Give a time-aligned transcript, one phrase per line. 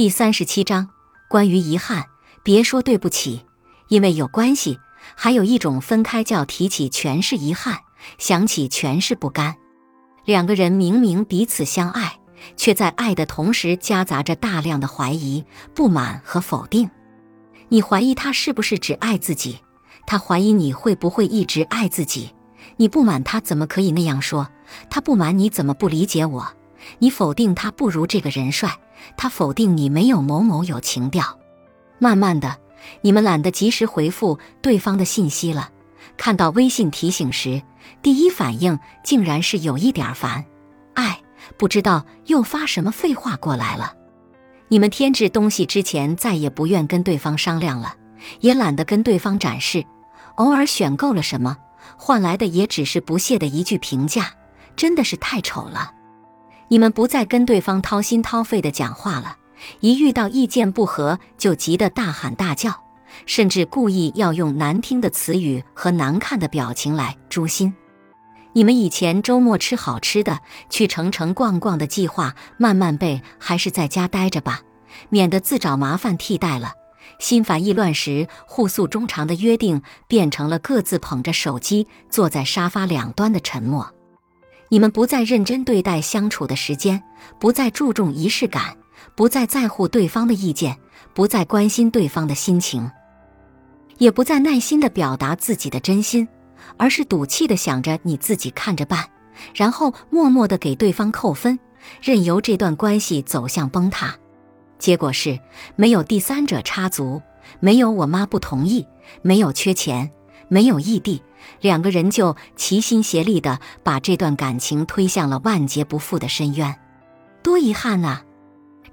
[0.00, 0.88] 第三十七章
[1.28, 2.06] 关于遗憾，
[2.42, 3.44] 别说对不起，
[3.88, 4.80] 因为有关系。
[5.14, 7.80] 还有一种分开叫提起全是遗憾，
[8.16, 9.54] 想起全是不甘。
[10.24, 12.18] 两个人明明彼此相爱，
[12.56, 15.44] 却在爱的同时夹杂着大量的怀疑、
[15.74, 16.88] 不满和否定。
[17.68, 19.58] 你怀疑他是不是只爱自己，
[20.06, 22.34] 他怀疑你会不会一直爱自己。
[22.78, 24.48] 你不满他怎么可以那样说，
[24.88, 26.50] 他不满你怎么不理解我。
[26.98, 28.70] 你否定他不如这个人帅，
[29.16, 31.38] 他否定你没有某某有情调。
[31.98, 32.56] 慢慢的，
[33.02, 35.70] 你们懒得及时回复对方的信息了。
[36.16, 37.62] 看到微信提醒时，
[38.02, 40.44] 第一反应竟然是有一点烦。
[40.94, 41.20] 哎，
[41.56, 43.94] 不知道又发什么废话过来了。
[44.68, 47.94] 你们添置东西之前，再也不愿跟对方商量了，
[48.40, 49.84] 也懒得跟对方展示。
[50.36, 51.56] 偶尔选购了什么，
[51.96, 54.32] 换来的也只是不屑的一句评价，
[54.76, 55.92] 真的是太丑了。
[56.70, 59.38] 你们不再跟对方掏心掏肺的讲话了，
[59.80, 62.84] 一遇到意见不合就急得大喊大叫，
[63.26, 67.74] 甚至故意要用难听的词语和难看的表情来诛心。
[68.52, 74.60] 你们以前周末吃好吃的、去城城逛逛的计划，慢慢被还是在家待着吧，
[75.08, 76.74] 免得自找麻烦替代了。
[77.18, 83.92] 心烦意乱时，互诉衷肠的约定变成了各自捧着手机坐在沙发两端的沉默。
[84.72, 87.02] 你们不再认真对待相处的时间，
[87.40, 88.76] 不再注重仪式感，
[89.16, 90.78] 不再在乎对方的意见，
[91.12, 92.88] 不再关心对方的心情，
[93.98, 96.28] 也不再耐心的表达自己的真心，
[96.76, 99.10] 而是赌气的想着你自己看着办，
[99.52, 101.58] 然后默默的给对方扣分，
[102.00, 104.14] 任由这段关系走向崩塌。
[104.78, 105.40] 结果是
[105.74, 107.20] 没有第三者插足，
[107.58, 108.86] 没有我妈不同意，
[109.20, 110.12] 没有缺钱，
[110.50, 111.22] 没有异地。
[111.62, 116.78] 两个人就齐心协力地把这段感情推向了万劫不复的深渊，
[117.42, 118.22] 多遗憾啊！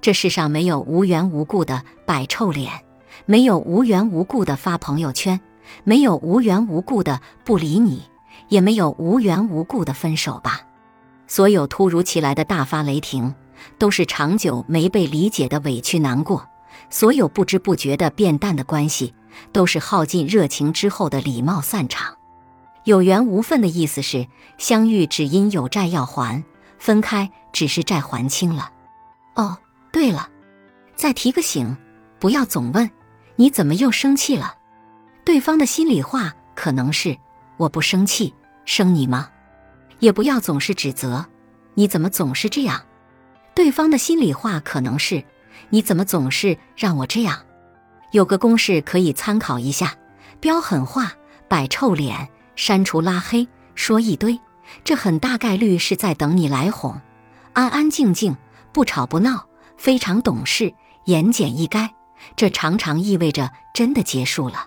[0.00, 2.72] 这世上没有无缘无故的摆臭脸，
[3.26, 5.38] 没有无缘无故的发朋友圈，
[5.84, 8.02] 没有无缘无故的不理你，
[8.48, 10.62] 也没有无缘无故的分手吧？
[11.26, 13.34] 所有突如其来的大发雷霆，
[13.76, 16.40] 都是长久没被理解的委屈难过；
[16.88, 19.12] 所有不知不觉的变淡的关系，
[19.52, 22.16] 都是耗尽热情之后的礼貌散场。
[22.84, 26.42] 有缘无分的意思是，相遇只因有债要还，
[26.78, 28.70] 分开只是债还清了。
[29.34, 29.58] 哦，
[29.92, 30.28] 对了，
[30.96, 31.76] 再提个醒，
[32.18, 32.90] 不要总问
[33.36, 34.54] 你怎么又生气了。
[35.24, 37.16] 对方的心里话可能是
[37.58, 38.34] 我不生气，
[38.64, 39.28] 生你吗？
[39.98, 41.26] 也不要总是指责
[41.74, 42.82] 你怎么总是这样。
[43.54, 45.22] 对方的心里话可能是
[45.68, 47.38] 你怎么总是让我这样。
[48.10, 49.94] 有个公式可以参考一下：
[50.40, 51.12] 标狠话，
[51.48, 52.28] 摆臭脸。
[52.56, 53.46] 删除拉黑，
[53.76, 54.40] 说一堆，
[54.82, 57.00] 这很大概率是在等你来哄。
[57.52, 58.36] 安安静静，
[58.72, 60.74] 不吵不闹，非常懂事，
[61.04, 61.88] 言简意赅，
[62.34, 64.66] 这常常意味着真的结束了。